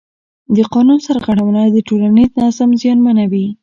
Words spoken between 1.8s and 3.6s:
ټولنیز نظم زیانمنوي